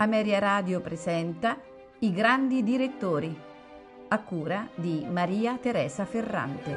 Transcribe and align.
Ameria 0.00 0.38
Radio 0.38 0.80
presenta 0.80 1.60
I 1.98 2.10
grandi 2.10 2.62
direttori, 2.62 3.38
a 4.08 4.22
cura 4.22 4.66
di 4.74 5.04
Maria 5.06 5.58
Teresa 5.58 6.06
Ferrante. 6.06 6.74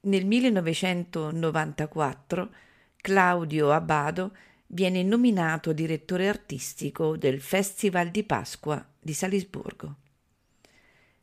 Nel 0.00 0.26
1994 0.26 2.50
Claudio 2.96 3.70
Abbado 3.70 4.36
viene 4.66 5.04
nominato 5.04 5.72
direttore 5.72 6.28
artistico 6.28 7.16
del 7.16 7.40
Festival 7.40 8.08
di 8.08 8.24
Pasqua 8.24 8.84
di 8.98 9.12
Salisburgo. 9.12 10.05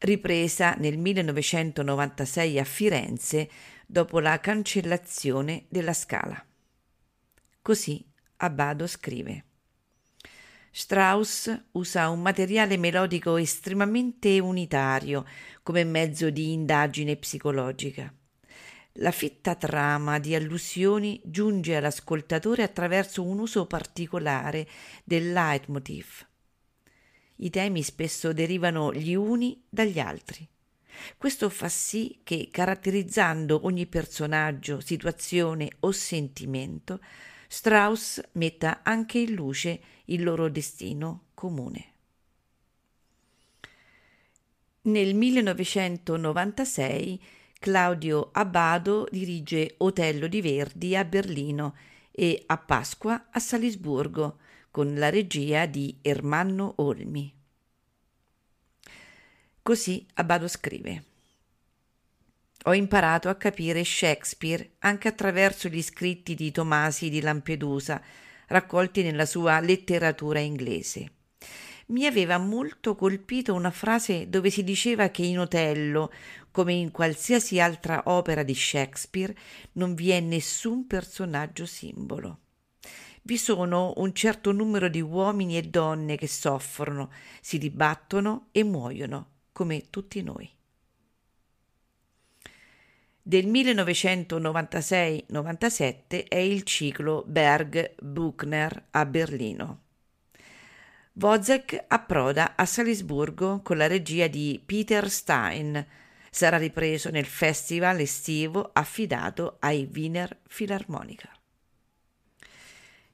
ripresa 0.00 0.74
nel 0.74 0.98
1996 0.98 2.58
a 2.58 2.64
Firenze 2.64 3.48
dopo 3.86 4.20
la 4.20 4.38
cancellazione 4.40 5.64
della 5.68 5.92
Scala. 5.92 6.42
Così 7.62 8.04
Abbado 8.42 8.86
scrive. 8.86 9.44
Strauss 10.70 11.64
usa 11.72 12.08
un 12.08 12.22
materiale 12.22 12.78
melodico 12.78 13.36
estremamente 13.36 14.38
unitario 14.38 15.26
come 15.62 15.84
mezzo 15.84 16.30
di 16.30 16.52
indagine 16.52 17.16
psicologica. 17.16 18.12
La 18.94 19.10
fitta 19.10 19.56
trama 19.56 20.18
di 20.18 20.34
allusioni 20.34 21.20
giunge 21.24 21.76
all'ascoltatore 21.76 22.62
attraverso 22.62 23.22
un 23.22 23.40
uso 23.40 23.66
particolare 23.66 24.66
del 25.04 25.32
leitmotiv, 25.32 26.26
i 27.40 27.50
temi 27.50 27.82
spesso 27.82 28.32
derivano 28.32 28.92
gli 28.92 29.14
uni 29.14 29.60
dagli 29.68 29.98
altri. 29.98 30.48
Questo 31.16 31.48
fa 31.48 31.68
sì 31.68 32.20
che, 32.22 32.48
caratterizzando 32.50 33.64
ogni 33.64 33.86
personaggio, 33.86 34.80
situazione 34.80 35.70
o 35.80 35.90
sentimento, 35.92 37.00
Strauss 37.48 38.20
metta 38.32 38.80
anche 38.82 39.18
in 39.18 39.32
luce 39.34 39.80
il 40.06 40.22
loro 40.22 40.48
destino 40.48 41.26
comune. 41.34 41.86
Nel 44.82 45.14
1996 45.14 47.22
Claudio 47.58 48.30
Abbado 48.32 49.06
dirige 49.10 49.74
Otello 49.78 50.26
di 50.26 50.40
Verdi 50.40 50.96
a 50.96 51.04
Berlino 51.04 51.74
e 52.10 52.42
a 52.46 52.56
Pasqua 52.56 53.26
a 53.30 53.38
Salisburgo, 53.38 54.38
con 54.70 54.94
la 54.94 55.10
regia 55.10 55.66
di 55.66 55.98
Ermanno 56.00 56.74
Olmi. 56.76 57.34
Così 59.62 60.06
Abbado 60.14 60.46
scrive. 60.46 61.04
Ho 62.64 62.74
imparato 62.74 63.28
a 63.28 63.34
capire 63.34 63.84
Shakespeare 63.84 64.74
anche 64.80 65.08
attraverso 65.08 65.68
gli 65.68 65.82
scritti 65.82 66.34
di 66.34 66.52
Tomasi 66.52 67.08
di 67.08 67.20
Lampedusa, 67.20 68.00
raccolti 68.46 69.02
nella 69.02 69.26
sua 69.26 69.58
letteratura 69.60 70.38
inglese. 70.38 71.12
Mi 71.86 72.06
aveva 72.06 72.38
molto 72.38 72.94
colpito 72.94 73.54
una 73.54 73.72
frase 73.72 74.28
dove 74.28 74.50
si 74.50 74.62
diceva 74.62 75.08
che 75.08 75.22
in 75.22 75.40
Otello, 75.40 76.12
come 76.52 76.74
in 76.74 76.92
qualsiasi 76.92 77.58
altra 77.58 78.02
opera 78.06 78.44
di 78.44 78.54
Shakespeare, 78.54 79.34
non 79.72 79.94
vi 79.94 80.10
è 80.10 80.20
nessun 80.20 80.86
personaggio 80.86 81.66
simbolo 81.66 82.38
vi 83.30 83.38
sono 83.38 83.92
un 83.98 84.12
certo 84.12 84.50
numero 84.50 84.88
di 84.88 85.00
uomini 85.00 85.56
e 85.56 85.62
donne 85.62 86.16
che 86.16 86.26
soffrono, 86.26 87.12
si 87.40 87.58
dibattono 87.58 88.48
e 88.50 88.64
muoiono, 88.64 89.28
come 89.52 89.88
tutti 89.88 90.20
noi. 90.20 90.50
Del 93.22 93.46
1996-97 93.46 96.26
è 96.26 96.38
il 96.38 96.64
ciclo 96.64 97.22
Berg-Buchner 97.24 98.86
a 98.90 99.06
Berlino. 99.06 99.82
Wozzeck 101.12 101.84
approda 101.86 102.56
a 102.56 102.66
Salisburgo 102.66 103.60
con 103.62 103.76
la 103.76 103.86
regia 103.86 104.26
di 104.26 104.60
Peter 104.66 105.08
Stein. 105.08 105.86
Sarà 106.28 106.56
ripreso 106.56 107.10
nel 107.10 107.26
festival 107.26 108.00
estivo 108.00 108.70
affidato 108.72 109.58
ai 109.60 109.88
Wiener 109.92 110.36
Philharmoniker. 110.48 111.38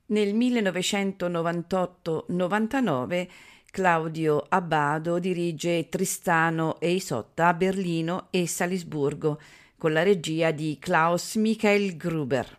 Nel 0.06 0.35
1998-99 0.35 3.28
Claudio 3.72 4.44
Abbado 4.50 5.19
dirige 5.19 5.88
Tristano 5.88 6.78
e 6.78 6.92
Isotta 6.92 7.48
a 7.48 7.54
Berlino 7.54 8.26
e 8.28 8.46
Salisburgo 8.46 9.40
con 9.78 9.94
la 9.94 10.02
regia 10.02 10.50
di 10.50 10.76
Klaus 10.78 11.36
Michael 11.36 11.96
Gruber. 11.96 12.58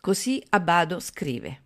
Così 0.00 0.42
Abbado 0.48 1.00
scrive 1.00 1.62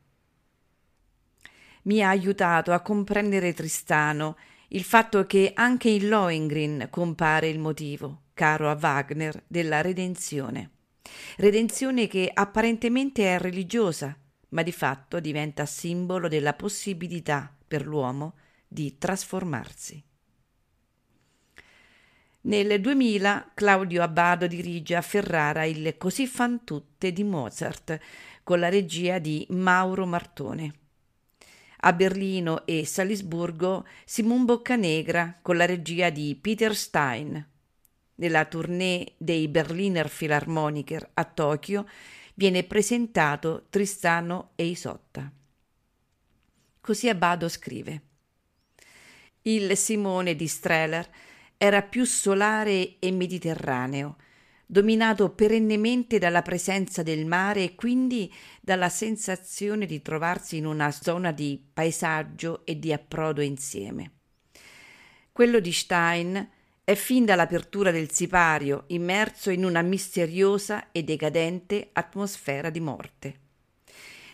Mi 1.83 2.03
ha 2.03 2.09
aiutato 2.09 2.73
a 2.73 2.81
comprendere 2.81 3.55
Tristano 3.55 4.37
il 4.71 4.83
fatto 4.83 5.27
che 5.27 5.53
anche 5.55 5.89
in 5.89 6.09
Lohengrin 6.09 6.89
compare 6.91 7.47
il 7.47 7.61
motivo, 7.61 8.23
caro 8.35 8.69
a 8.69 8.77
Wagner, 8.77 9.45
della 9.47 9.81
redenzione. 9.81 10.71
Redenzione 11.37 12.09
che 12.09 12.29
apparentemente 12.35 13.33
è 13.33 13.39
religiosa, 13.39 14.19
ma 14.49 14.63
di 14.63 14.73
fatto 14.73 15.21
diventa 15.21 15.67
simbolo 15.67 16.27
della 16.27 16.55
possibilità 16.55 17.55
per 17.65 17.87
l'uomo 17.87 18.35
di 18.77 18.99
trasformarsi. 18.99 20.05
Nel 22.43 22.79
2000 22.79 23.53
Claudio 23.55 24.03
Abbado 24.03 24.47
dirige 24.47 24.97
a 24.97 25.01
Ferrara 25.01 25.65
il 25.65 25.97
Così 25.97 26.27
fan 26.27 26.63
tutte 26.63 27.11
di 27.11 27.25
Mozart 27.25 27.99
con 28.43 28.61
la 28.61 28.69
regia 28.69 29.19
di 29.19 29.47
Mauro 29.49 30.05
Martone. 30.05 30.75
A 31.79 31.95
Berlino 31.95 32.67
e 32.67 32.85
Salisburgo 32.85 33.87
Simon 34.05 34.45
Boccanegra 34.45 35.39
con 35.41 35.57
la 35.57 35.65
regia 35.65 36.11
di 36.11 36.37
Peter 36.39 36.77
Stein. 36.77 37.49
Nella 38.17 38.45
tournée 38.45 39.15
dei 39.17 39.49
Berliner 39.49 40.11
Philharmoniker 40.15 41.13
a 41.15 41.25
Tokyo 41.25 41.89
viene 42.35 42.63
presentato 42.65 43.69
Tristano 43.71 44.51
e 44.55 44.67
Isotta. 44.67 45.33
Così 46.79 47.09
Abbado 47.09 47.49
scrive: 47.49 48.03
Il 49.47 49.77
Simone 49.77 50.35
di 50.35 50.49
Streller 50.49 51.09
era 51.57 51.81
più 51.81 52.05
solare 52.05 52.97
e 52.99 53.13
mediterraneo, 53.13 54.17
dominato 54.67 55.31
perennemente 55.31 56.19
dalla 56.19 56.43
presenza 56.43 57.05
del 57.05 57.27
mare 57.27 57.63
e 57.63 57.75
quindi 57.77 58.33
dalla 58.61 58.89
sensazione 58.89 59.87
di 59.87 60.03
trovarsi 60.03 60.57
in 60.57 60.67
una 60.67 60.91
zona 60.91 61.31
di 61.31 61.65
paesaggio 61.73 62.67
e 62.67 62.77
di 62.81 62.93
approdo 62.93 63.41
insieme. 63.41 64.11
Quello 65.31 65.61
di 65.61 65.71
Stein 65.71 66.51
è 66.83 66.95
fin 66.97 67.25
dall'apertura 67.25 67.93
del 67.93 68.11
sipario 68.11 68.83
immerso 68.89 69.51
in 69.51 69.65
una 69.65 69.83
misteriosa 69.83 70.91
e 70.91 71.05
decadente 71.05 71.91
atmosfera 71.93 72.69
di 72.69 72.81
morte. 72.81 73.39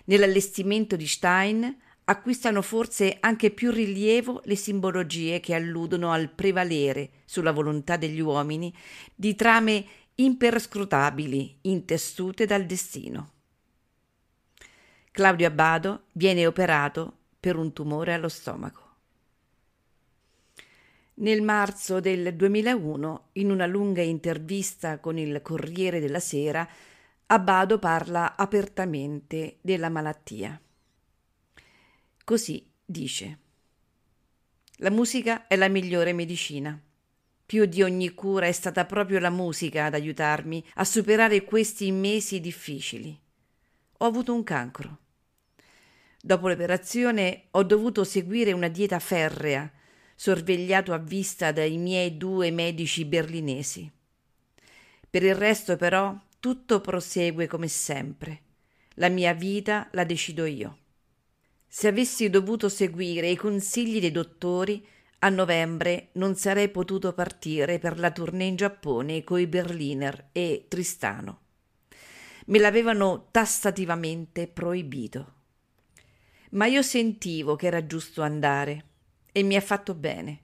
Nell'allestimento 0.04 0.96
di 0.96 1.06
Stein 1.06 1.76
acquistano 2.04 2.62
forse 2.62 3.16
anche 3.20 3.50
più 3.50 3.70
rilievo 3.70 4.40
le 4.44 4.56
simbologie 4.56 5.40
che 5.40 5.54
alludono 5.54 6.10
al 6.12 6.30
prevalere 6.30 7.10
sulla 7.24 7.52
volontà 7.52 7.96
degli 7.96 8.20
uomini 8.20 8.74
di 9.14 9.34
trame 9.34 9.84
imperscrutabili 10.14 11.58
intessute 11.62 12.44
dal 12.44 12.66
destino. 12.66 13.30
Claudio 15.10 15.46
Abbado 15.46 16.04
viene 16.12 16.46
operato 16.46 17.18
per 17.38 17.56
un 17.56 17.72
tumore 17.72 18.14
allo 18.14 18.28
stomaco. 18.28 18.90
Nel 21.14 21.42
marzo 21.42 22.00
del 22.00 22.34
2001, 22.34 23.28
in 23.32 23.50
una 23.50 23.66
lunga 23.66 24.00
intervista 24.00 24.98
con 24.98 25.18
il 25.18 25.42
Corriere 25.42 26.00
della 26.00 26.20
Sera, 26.20 26.66
Abbado 27.26 27.78
parla 27.78 28.36
apertamente 28.36 29.58
della 29.60 29.88
malattia. 29.88 30.60
Così 32.24 32.64
dice. 32.84 33.38
La 34.76 34.90
musica 34.90 35.48
è 35.48 35.56
la 35.56 35.68
migliore 35.68 36.12
medicina. 36.12 36.80
Più 37.44 37.64
di 37.66 37.82
ogni 37.82 38.14
cura 38.14 38.46
è 38.46 38.52
stata 38.52 38.84
proprio 38.84 39.18
la 39.18 39.30
musica 39.30 39.86
ad 39.86 39.94
aiutarmi 39.94 40.64
a 40.74 40.84
superare 40.84 41.42
questi 41.42 41.90
mesi 41.90 42.40
difficili. 42.40 43.18
Ho 43.98 44.06
avuto 44.06 44.32
un 44.32 44.44
cancro. 44.44 44.98
Dopo 46.20 46.48
l'operazione 46.48 47.48
ho 47.50 47.64
dovuto 47.64 48.04
seguire 48.04 48.52
una 48.52 48.68
dieta 48.68 49.00
ferrea, 49.00 49.70
sorvegliato 50.14 50.92
a 50.92 50.98
vista 50.98 51.50
dai 51.50 51.76
miei 51.76 52.16
due 52.16 52.52
medici 52.52 53.04
berlinesi. 53.04 53.90
Per 55.10 55.22
il 55.24 55.34
resto, 55.34 55.76
però, 55.76 56.16
tutto 56.38 56.80
prosegue 56.80 57.48
come 57.48 57.66
sempre. 57.66 58.42
La 58.94 59.08
mia 59.08 59.34
vita 59.34 59.88
la 59.92 60.04
decido 60.04 60.44
io. 60.44 60.78
Se 61.74 61.88
avessi 61.88 62.28
dovuto 62.28 62.68
seguire 62.68 63.30
i 63.30 63.34
consigli 63.34 63.98
dei 63.98 64.10
dottori, 64.10 64.86
a 65.20 65.30
novembre 65.30 66.10
non 66.12 66.36
sarei 66.36 66.68
potuto 66.68 67.14
partire 67.14 67.78
per 67.78 67.98
la 67.98 68.10
tournée 68.10 68.48
in 68.48 68.56
Giappone 68.56 69.24
coi 69.24 69.46
Berliner 69.46 70.28
e 70.32 70.66
Tristano. 70.68 71.40
Me 72.48 72.58
l'avevano 72.58 73.28
tassativamente 73.30 74.48
proibito. 74.48 75.32
Ma 76.50 76.66
io 76.66 76.82
sentivo 76.82 77.56
che 77.56 77.68
era 77.68 77.86
giusto 77.86 78.20
andare 78.20 78.84
e 79.32 79.42
mi 79.42 79.56
ha 79.56 79.62
fatto 79.62 79.94
bene. 79.94 80.40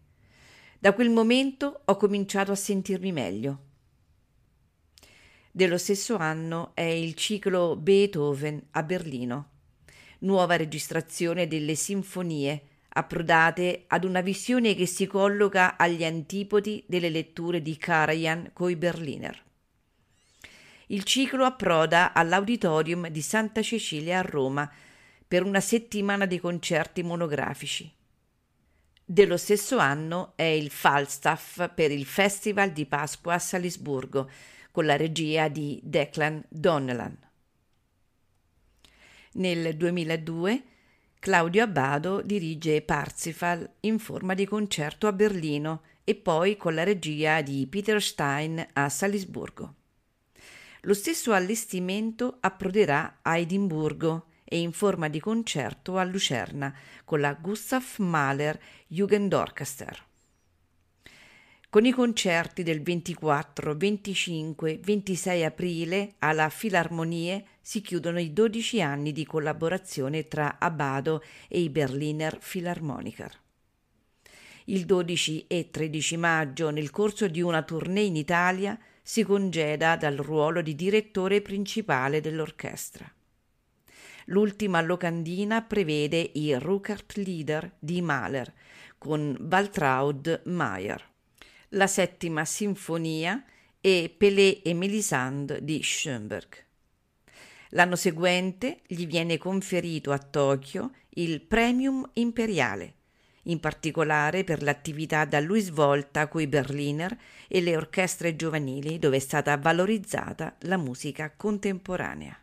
Da 0.79 0.95
quel 0.95 1.11
momento 1.11 1.83
ho 1.85 1.97
cominciato 1.97 2.53
a 2.53 2.57
sentirmi 2.57 3.13
meglio. 3.13 3.65
Dello 5.51 5.77
stesso 5.77 6.17
anno 6.17 6.71
è 6.73 6.81
il 6.81 7.13
ciclo 7.13 7.77
Beethoven 7.77 8.69
a 8.71 8.83
Berlino 8.83 9.57
nuova 10.21 10.57
registrazione 10.57 11.47
delle 11.47 11.75
sinfonie, 11.75 12.63
approdate 12.89 13.85
ad 13.87 14.05
una 14.05 14.21
visione 14.21 14.75
che 14.75 14.87
si 14.87 15.07
colloca 15.07 15.77
agli 15.77 16.05
antipodi 16.05 16.83
delle 16.87 17.11
letture 17.11 17.63
di 17.63 17.77
Karajan 17.77 18.51
coi 18.53 18.77
Berliner. 18.77 19.43
Il 20.87 21.05
ciclo 21.05 21.45
approda 21.45 22.13
all'Auditorium 22.15 23.09
di 23.09 23.21
Santa 23.21 23.61
Cecilia 23.63 24.21
a 24.21 24.23
Roma 24.23 24.71
per 25.29 25.45
una 25.45 25.61
settimana 25.61 26.25
di 26.25 26.41
concerti 26.41 27.03
monografici. 27.03 27.93
Dello 29.05 29.37
stesso 29.37 29.79
anno 29.79 30.33
è 30.35 30.43
il 30.43 30.71
Falstaff 30.71 31.73
per 31.75 31.91
il 31.91 32.07
Festival 32.07 32.73
di 32.73 32.87
Pasqua 32.87 33.35
a 33.35 33.39
Salisburgo, 33.39 34.31
con 34.71 34.87
la 34.87 34.97
regia 34.97 35.49
di 35.49 35.79
Declan 35.83 36.43
Donnellan. 36.49 37.28
Nel 39.33 39.77
2002 39.77 40.63
Claudio 41.19 41.63
Abbado 41.65 42.23
dirige 42.23 42.81
Parsifal 42.81 43.69
in 43.81 43.99
forma 43.99 44.35
di 44.35 44.47
concerto 44.47 45.07
a 45.07 45.13
Berlino 45.13 45.83
e 46.05 46.15
poi 46.15 46.57
con 46.57 46.75
la 46.75 46.85
regia 46.85 47.43
di 47.43 47.67
Peter 47.67 48.01
Stein 48.01 48.67
a 48.73 48.89
Salisburgo. 48.89 49.75
Lo 50.83 50.95
stesso 50.95 51.33
allestimento 51.33 52.39
approderà 52.41 53.19
a 53.21 53.37
Edimburgo 53.37 54.27
e 54.45 54.61
in 54.61 54.73
forma 54.73 55.09
di 55.09 55.21
concerto 55.21 55.99
a 55.99 56.05
Lucerna 56.05 56.75
con 57.05 57.21
la 57.21 57.35
Gustav 57.35 57.85
Mahler 57.99 58.59
Jugendorchester. 58.87 60.07
Con 61.69 61.85
i 61.85 61.93
concerti 61.93 62.63
del 62.63 62.81
24, 62.81 63.77
25, 63.77 64.81
26 64.83 65.45
aprile 65.45 66.15
alla 66.21 66.49
Filarmonie 66.49 67.45
si 67.69 67.83
chiudono 67.83 68.19
i 68.19 68.33
12 68.33 68.81
anni 68.81 69.13
di 69.13 69.27
collaborazione 69.27 70.27
tra 70.27 70.57
Abbado 70.59 71.23
e 71.49 71.61
i 71.61 71.69
Berliner 71.69 72.39
Philharmoniker. 72.39 73.31
Il 74.65 74.87
12 74.87 75.45
e 75.47 75.69
13 75.71 76.17
maggio, 76.17 76.71
nel 76.71 76.89
corso 76.89 77.29
di 77.29 77.43
una 77.43 77.61
tournée 77.61 78.07
in 78.07 78.17
Italia, 78.17 78.79
si 79.03 79.23
congeda 79.23 79.97
dal 79.97 80.17
ruolo 80.17 80.63
di 80.63 80.75
direttore 80.75 81.43
principale 81.43 82.23
dell'orchestra. 82.23 83.07
L'ultima 84.29 84.81
locandina 84.81 85.61
prevede 85.61 86.31
i 86.37 86.59
Ruckert 86.59 87.17
Lieder 87.17 87.71
di 87.79 88.01
Mahler 88.01 88.51
con 88.97 89.37
Waltraud 89.47 90.41
Mayer 90.47 91.07
la 91.73 91.87
settima 91.87 92.47
sinfonia 92.47 93.45
e 93.79 94.15
Pelé 94.17 94.63
e 94.63 94.73
Melisande 94.73 95.63
di 95.63 95.83
Schoenberg. 95.83 96.68
L'anno 97.71 97.97
seguente 97.97 98.81
gli 98.87 99.07
viene 99.07 99.37
conferito 99.37 100.13
a 100.13 100.19
Tokyo 100.19 100.91
il 101.11 101.41
Premium 101.41 102.09
Imperiale, 102.15 102.95
in 103.45 103.61
particolare 103.61 104.45
per 104.45 104.63
l'attività 104.63 105.25
da 105.25 105.41
lui 105.41 105.61
svolta 105.61 106.29
coi 106.29 106.47
Berliner 106.47 107.17
e 107.47 107.61
le 107.61 107.77
orchestre 107.77 108.37
giovanili 108.37 108.99
dove 108.99 109.17
è 109.17 109.21
stata 109.21 109.57
valorizzata 109.57 110.57
la 110.61 110.77
musica 110.77 111.33
contemporanea. 111.35 112.39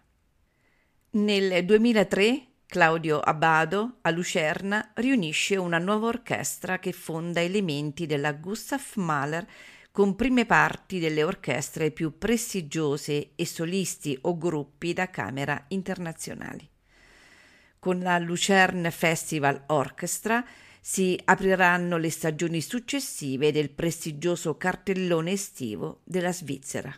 Nel 1.11 1.65
2003 1.65 2.47
Claudio 2.67 3.19
Abbado, 3.19 3.99
a 4.01 4.09
Lucerna, 4.09 4.91
riunisce 4.95 5.55
una 5.55 5.77
nuova 5.77 6.07
orchestra 6.07 6.79
che 6.79 6.91
fonda 6.91 7.39
elementi 7.39 8.05
della 8.05 8.33
Gustav 8.33 8.81
Mahler 8.95 9.47
con 9.95 10.17
prime 10.17 10.45
parti 10.45 10.99
delle 10.99 11.23
orchestre 11.23 11.89
più 11.89 12.17
prestigiose 12.17 13.29
e 13.33 13.45
solisti 13.45 14.17
o 14.23 14.37
gruppi 14.37 14.91
da 14.91 15.09
camera 15.09 15.63
internazionali. 15.69 16.69
Con 17.79 17.99
la 17.99 18.19
Lucerne 18.19 18.91
Festival 18.91 19.63
Orchestra 19.67 20.45
si 20.81 21.17
apriranno 21.23 21.95
le 21.95 22.09
stagioni 22.09 22.59
successive 22.59 23.53
del 23.53 23.69
prestigioso 23.69 24.57
cartellone 24.57 25.31
estivo 25.31 26.01
della 26.03 26.33
Svizzera. 26.33 26.93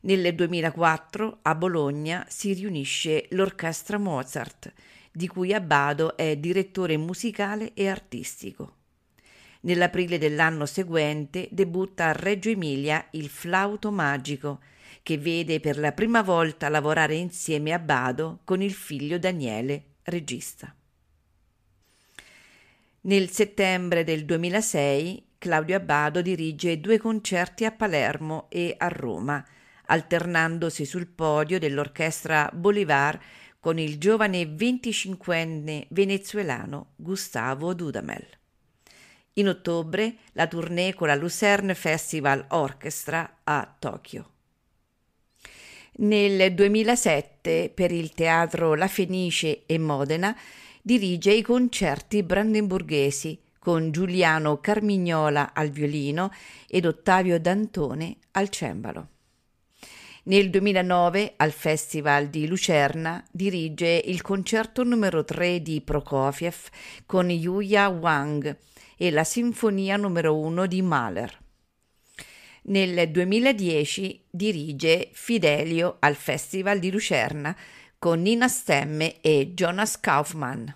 Nel 0.00 0.34
2004 0.34 1.38
a 1.42 1.54
Bologna 1.54 2.26
si 2.28 2.52
riunisce 2.52 3.28
l'Orchestra 3.30 3.96
Mozart, 3.96 4.72
di 5.12 5.28
cui 5.28 5.54
Abbado 5.54 6.16
è 6.16 6.36
direttore 6.36 6.96
musicale 6.96 7.74
e 7.74 7.86
artistico. 7.86 8.80
Nell'aprile 9.64 10.18
dell'anno 10.18 10.66
seguente 10.66 11.48
debutta 11.50 12.06
a 12.06 12.12
Reggio 12.12 12.50
Emilia 12.50 13.06
il 13.12 13.28
Flauto 13.28 13.92
Magico, 13.92 14.60
che 15.02 15.18
vede 15.18 15.60
per 15.60 15.78
la 15.78 15.92
prima 15.92 16.22
volta 16.22 16.68
lavorare 16.68 17.14
insieme 17.14 17.72
a 17.72 17.78
Bado 17.78 18.40
con 18.44 18.60
il 18.60 18.72
figlio 18.72 19.18
Daniele, 19.18 19.84
regista. 20.02 20.74
Nel 23.02 23.30
settembre 23.30 24.04
del 24.04 24.24
2006 24.24 25.26
Claudio 25.38 25.76
Abbado 25.76 26.22
dirige 26.22 26.80
due 26.80 26.98
concerti 26.98 27.64
a 27.64 27.72
Palermo 27.72 28.46
e 28.48 28.74
a 28.76 28.88
Roma, 28.88 29.44
alternandosi 29.86 30.84
sul 30.84 31.06
podio 31.06 31.58
dell'orchestra 31.58 32.50
Bolivar 32.52 33.20
con 33.58 33.78
il 33.78 33.98
giovane 33.98 34.42
25enne 34.42 35.86
venezuelano 35.90 36.94
Gustavo 36.96 37.74
Dudamel. 37.74 38.40
In 39.34 39.48
ottobre 39.48 40.16
la 40.32 40.46
tournée 40.46 40.92
con 40.92 41.08
la 41.08 41.14
Lucerne 41.14 41.74
Festival 41.74 42.44
Orchestra 42.48 43.38
a 43.44 43.76
Tokyo. 43.78 44.28
Nel 45.94 46.52
2007 46.52 47.70
per 47.74 47.92
il 47.92 48.12
teatro 48.12 48.74
La 48.74 48.88
Fenice 48.88 49.62
e 49.64 49.78
Modena 49.78 50.38
dirige 50.82 51.32
i 51.32 51.40
concerti 51.40 52.22
brandenburghesi 52.22 53.40
con 53.58 53.90
Giuliano 53.90 54.60
Carmignola 54.60 55.54
al 55.54 55.70
violino 55.70 56.30
ed 56.68 56.84
Ottavio 56.84 57.40
D'Antone 57.40 58.16
al 58.32 58.50
cembalo. 58.50 59.08
Nel 60.24 60.50
2009 60.50 61.34
al 61.36 61.52
Festival 61.52 62.28
di 62.28 62.46
Lucerna 62.46 63.24
dirige 63.30 64.02
il 64.04 64.20
concerto 64.20 64.84
numero 64.84 65.24
3 65.24 65.62
di 65.62 65.80
Prokofiev 65.80 66.68
con 67.06 67.30
Yuya 67.30 67.88
Wang 67.88 68.56
e 69.02 69.10
la 69.10 69.24
Sinfonia 69.24 69.96
numero 69.96 70.38
1 70.38 70.66
di 70.66 70.80
Mahler. 70.80 71.36
Nel 72.66 73.10
2010 73.10 74.26
dirige 74.30 75.10
Fidelio 75.12 75.96
al 75.98 76.14
Festival 76.14 76.78
di 76.78 76.88
Lucerna 76.92 77.56
con 77.98 78.22
Nina 78.22 78.46
Stemme 78.46 79.20
e 79.20 79.54
Jonas 79.54 79.98
Kaufmann 79.98 80.68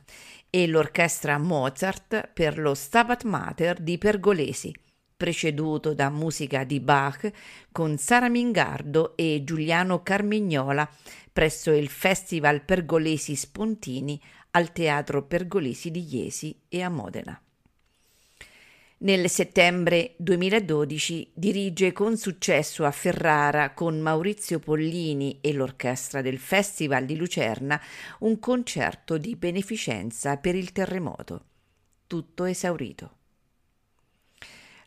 e 0.50 0.66
l'orchestra 0.66 1.38
Mozart 1.38 2.30
per 2.34 2.58
lo 2.58 2.74
Stabat 2.74 3.22
Mater 3.22 3.80
di 3.80 3.96
Pergolesi, 3.96 4.74
preceduto 5.16 5.94
da 5.94 6.10
musica 6.10 6.64
di 6.64 6.80
Bach 6.80 7.30
con 7.70 7.96
Sara 7.96 8.28
Mingardo 8.28 9.16
e 9.16 9.42
Giuliano 9.44 10.02
Carmignola 10.02 10.90
presso 11.32 11.70
il 11.70 11.88
Festival 11.88 12.64
Pergolesi 12.64 13.36
Spontini 13.36 14.20
al 14.50 14.72
Teatro 14.72 15.22
Pergolesi 15.22 15.92
di 15.92 16.04
Iesi 16.10 16.60
e 16.68 16.82
a 16.82 16.88
Modena. 16.88 17.40
Nel 18.98 19.28
settembre 19.28 20.14
2012 20.16 21.32
dirige 21.34 21.92
con 21.92 22.16
successo 22.16 22.86
a 22.86 22.90
Ferrara 22.90 23.74
con 23.74 24.00
Maurizio 24.00 24.58
Pollini 24.58 25.36
e 25.42 25.52
l'orchestra 25.52 26.22
del 26.22 26.38
Festival 26.38 27.04
di 27.04 27.14
Lucerna 27.14 27.78
un 28.20 28.38
concerto 28.38 29.18
di 29.18 29.36
beneficenza 29.36 30.38
per 30.38 30.54
il 30.54 30.72
terremoto. 30.72 31.44
Tutto 32.06 32.44
esaurito. 32.46 33.10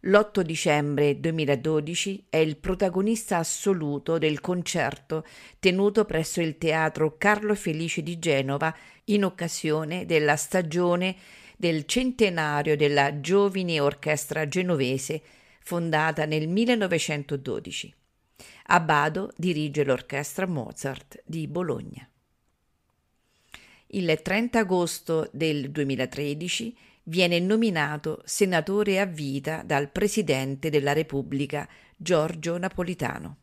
L'8 0.03 0.41
dicembre 0.41 1.19
2012 1.19 2.25
è 2.29 2.37
il 2.37 2.57
protagonista 2.57 3.37
assoluto 3.37 4.17
del 4.17 4.41
concerto 4.41 5.23
tenuto 5.59 6.05
presso 6.05 6.41
il 6.41 6.57
Teatro 6.57 7.15
Carlo 7.19 7.53
Felice 7.53 8.01
di 8.01 8.17
Genova 8.17 8.75
in 9.05 9.23
occasione 9.23 10.07
della 10.07 10.35
stagione 10.35 11.15
del 11.59 11.83
centenario 11.83 12.77
della 12.77 13.19
Giovine 13.19 13.81
Orchestra 13.81 14.47
Genovese, 14.47 15.21
fondata 15.59 16.23
nel 16.23 16.47
1912. 16.47 17.93
Abbado 18.67 19.33
dirige 19.35 19.83
l'Orchestra 19.83 20.47
Mozart 20.47 21.21
di 21.25 21.49
Bologna. 21.49 22.09
Il 23.87 24.21
30 24.23 24.57
agosto 24.57 25.29
del 25.33 25.69
2013 25.69 26.77
viene 27.03 27.39
nominato 27.39 28.21
senatore 28.23 29.01
a 29.01 29.05
vita 29.05 29.61
dal 29.61 29.91
Presidente 29.91 30.69
della 30.69 30.93
Repubblica 30.93 31.67
Giorgio 31.97 32.57
Napolitano. 32.57 33.37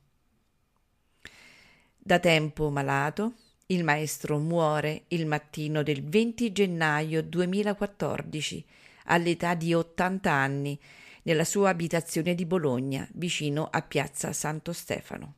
Da 1.98 2.18
tempo 2.18 2.70
malato, 2.70 3.34
il 3.68 3.82
maestro 3.82 4.38
muore 4.38 5.04
il 5.08 5.26
mattino 5.26 5.82
del 5.82 6.04
20 6.04 6.52
gennaio 6.52 7.22
2014 7.22 8.64
all'età 9.06 9.54
di 9.54 9.74
80 9.74 10.30
anni 10.30 10.78
nella 11.22 11.44
sua 11.44 11.70
abitazione 11.70 12.36
di 12.36 12.44
Bologna, 12.44 13.08
vicino 13.14 13.68
a 13.68 13.82
Piazza 13.82 14.32
Santo 14.32 14.72
Stefano. 14.72 15.34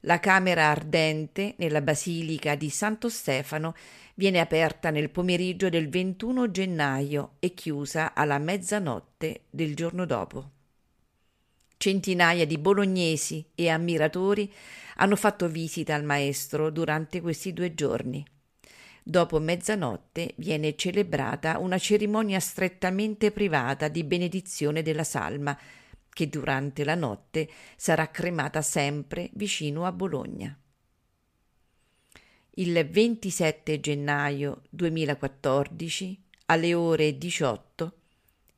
La 0.00 0.20
camera 0.20 0.66
ardente 0.66 1.54
nella 1.56 1.80
basilica 1.80 2.54
di 2.54 2.68
Santo 2.68 3.08
Stefano 3.08 3.74
viene 4.14 4.38
aperta 4.38 4.90
nel 4.90 5.08
pomeriggio 5.08 5.70
del 5.70 5.88
21 5.88 6.50
gennaio 6.50 7.32
e 7.38 7.54
chiusa 7.54 8.12
alla 8.12 8.38
mezzanotte 8.38 9.44
del 9.48 9.74
giorno 9.74 10.04
dopo. 10.04 10.50
Centinaia 11.78 12.46
di 12.46 12.58
bolognesi 12.58 13.42
e 13.54 13.70
ammiratori 13.70 14.52
hanno 15.00 15.16
fatto 15.16 15.48
visita 15.48 15.94
al 15.94 16.04
maestro 16.04 16.70
durante 16.70 17.20
questi 17.20 17.52
due 17.52 17.74
giorni. 17.74 18.24
Dopo 19.02 19.40
mezzanotte 19.40 20.34
viene 20.36 20.76
celebrata 20.76 21.58
una 21.58 21.78
cerimonia 21.78 22.38
strettamente 22.38 23.30
privata 23.30 23.88
di 23.88 24.04
benedizione 24.04 24.82
della 24.82 25.04
salma, 25.04 25.58
che 26.12 26.28
durante 26.28 26.84
la 26.84 26.94
notte 26.94 27.48
sarà 27.76 28.10
cremata 28.10 28.60
sempre 28.60 29.30
vicino 29.32 29.86
a 29.86 29.92
Bologna. 29.92 30.56
Il 32.54 32.86
27 32.86 33.80
gennaio 33.80 34.62
2014, 34.68 36.22
alle 36.46 36.74
ore 36.74 37.16
18, 37.16 37.92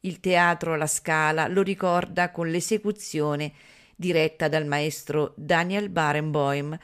il 0.01 0.19
teatro 0.19 0.75
La 0.75 0.89
Scala 0.89 1.47
lo 1.47 1.63
ricorda 1.63 2.33
con 2.33 2.51
l'esecuzione 2.51 3.53
diretta 4.02 4.49
dal 4.49 4.66
maestro 4.66 5.32
Daniel 5.37 5.88
Barenboim 5.88 6.76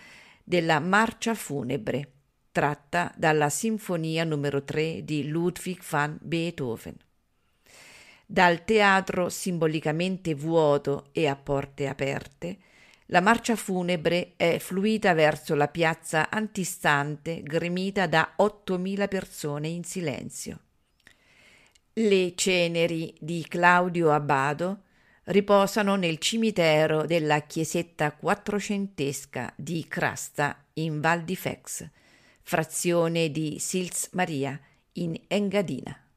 della 0.44 0.78
Marcia 0.78 1.34
funebre, 1.34 2.12
tratta 2.52 3.12
dalla 3.16 3.50
Sinfonia 3.50 4.22
numero 4.22 4.62
3 4.62 5.02
di 5.04 5.26
Ludwig 5.26 5.80
van 5.90 6.16
Beethoven. 6.22 6.94
Dal 8.24 8.64
teatro 8.64 9.28
simbolicamente 9.30 10.34
vuoto 10.34 11.08
e 11.10 11.26
a 11.26 11.34
porte 11.34 11.88
aperte, 11.88 12.58
la 13.06 13.20
marcia 13.20 13.56
funebre 13.56 14.34
è 14.36 14.58
fluita 14.58 15.12
verso 15.14 15.54
la 15.54 15.68
piazza 15.68 16.30
antistante 16.30 17.42
gremita 17.42 18.06
da 18.06 18.34
8.000 18.38 19.08
persone 19.08 19.68
in 19.68 19.82
silenzio. 19.82 20.60
Le 21.94 22.34
ceneri 22.36 23.12
di 23.18 23.44
Claudio 23.48 24.12
Abbado 24.12 24.82
riposano 25.28 25.96
nel 25.96 26.18
cimitero 26.18 27.04
della 27.04 27.40
chiesetta 27.40 28.12
quattrocentesca 28.12 29.52
di 29.56 29.86
Crasta 29.86 30.64
in 30.74 31.00
Val 31.00 31.22
di 31.22 31.36
Fex, 31.36 31.86
frazione 32.42 33.30
di 33.30 33.58
Sils 33.58 34.08
Maria 34.12 34.58
in 34.92 35.20
Engadina. 35.26 36.07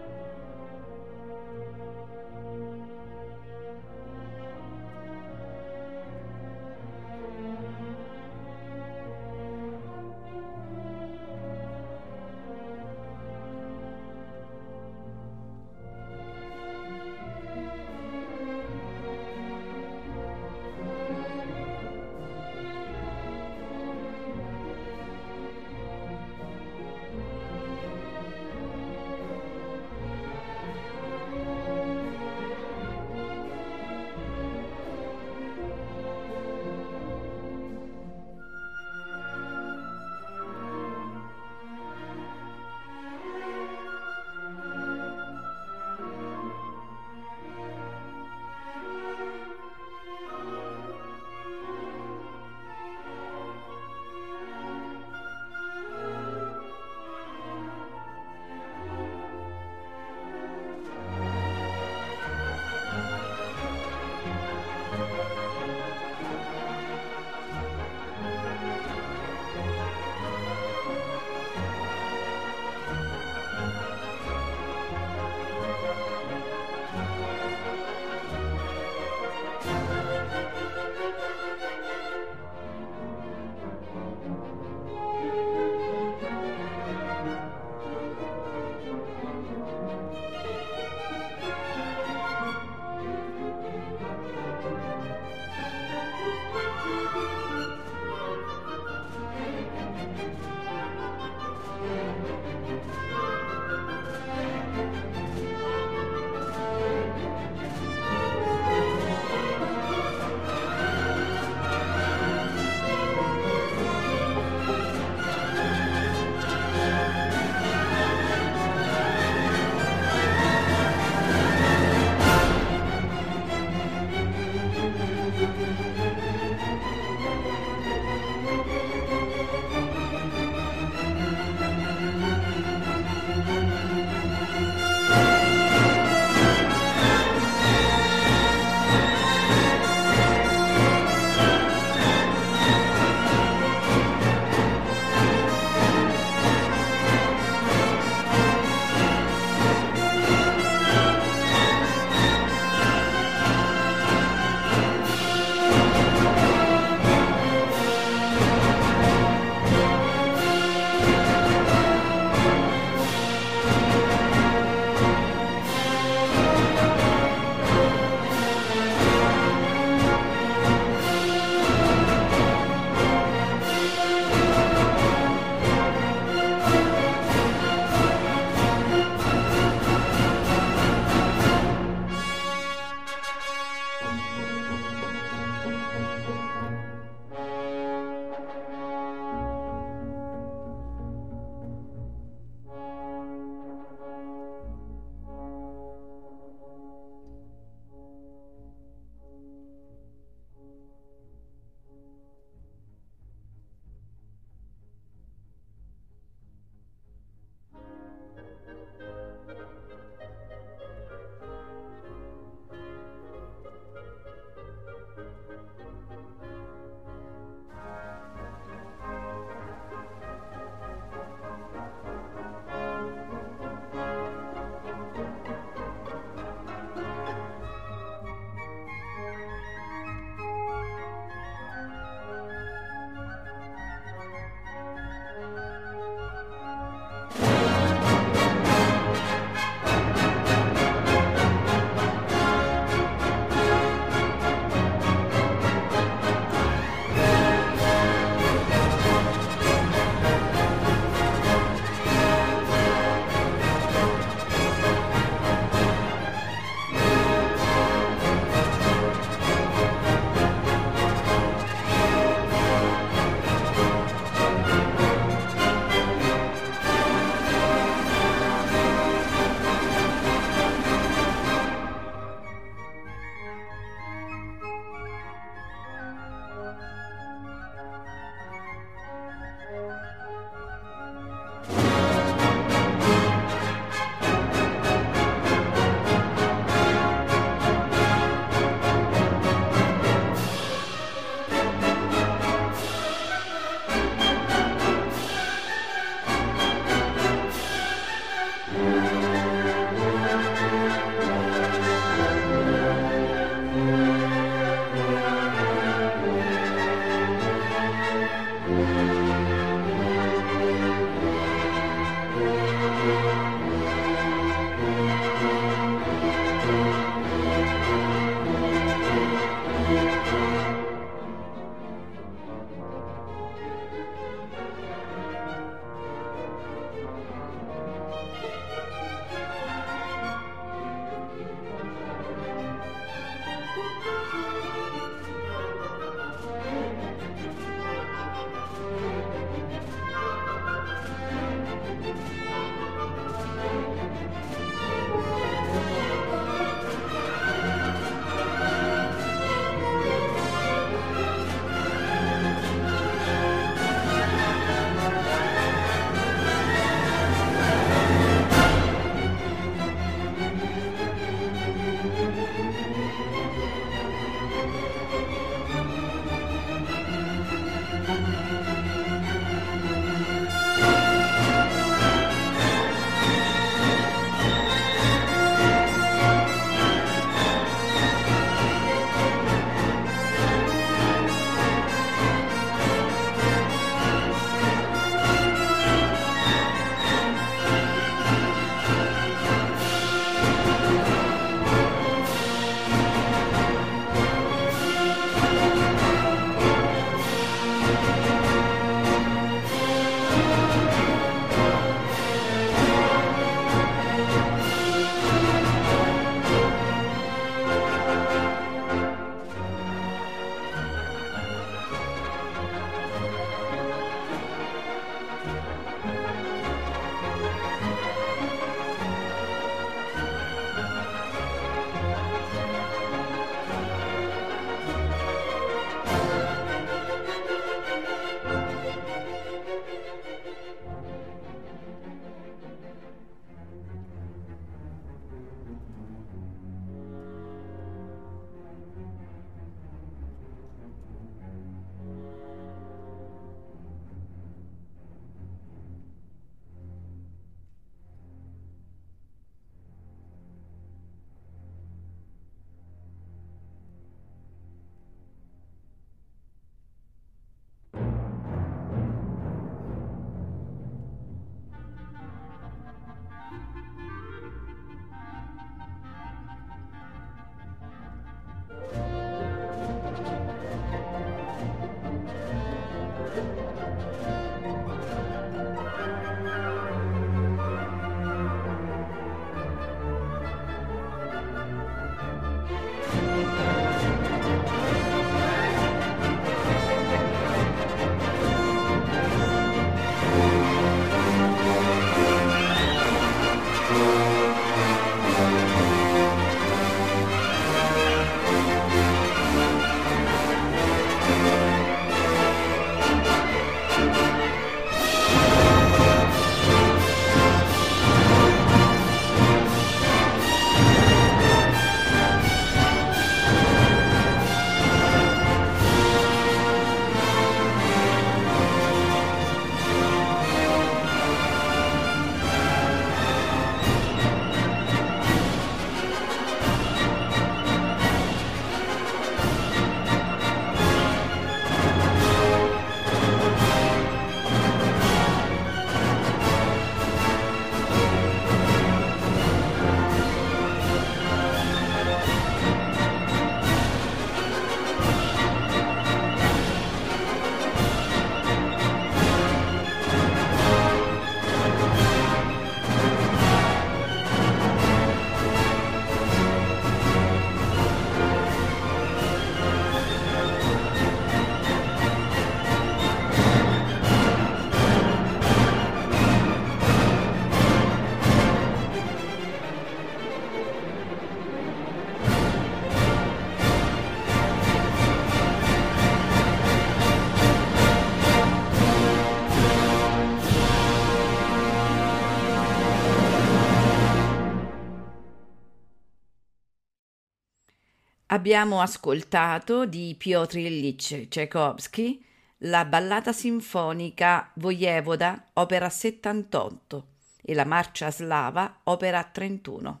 Abbiamo 588.36 588.82
ascoltato 588.82 589.86
di 589.86 590.14
Piotr 590.14 590.58
Ilyich 590.58 591.26
Tchaikovsky 591.28 592.22
la 592.58 592.84
ballata 592.84 593.32
sinfonica 593.32 594.50
Vojevoda, 594.56 595.48
opera 595.54 595.88
78, 595.88 597.06
e 597.40 597.54
la 597.54 597.64
marcia 597.64 598.10
slava, 598.10 598.80
opera 598.84 599.24
31. 599.24 600.00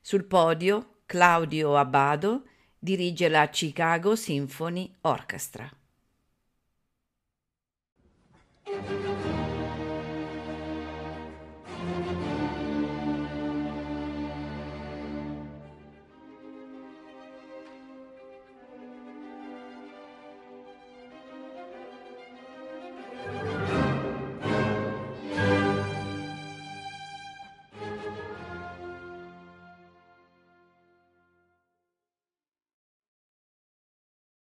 Sul 0.00 0.24
podio 0.24 1.02
Claudio 1.06 1.76
Abbado 1.76 2.42
dirige 2.76 3.28
la 3.28 3.48
Chicago 3.48 4.16
Symphony 4.16 4.92
Orchestra. 5.02 5.70